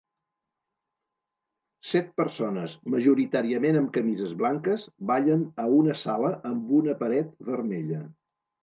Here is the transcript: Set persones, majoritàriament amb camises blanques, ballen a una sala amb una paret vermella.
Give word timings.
Set 1.89 2.09
persones, 2.23 2.73
majoritàriament 2.95 3.79
amb 3.83 3.93
camises 3.99 4.35
blanques, 4.43 4.89
ballen 5.13 5.49
a 5.67 5.71
una 5.83 6.01
sala 6.07 6.37
amb 6.55 6.75
una 6.81 7.01
paret 7.05 7.39
vermella. 7.55 8.07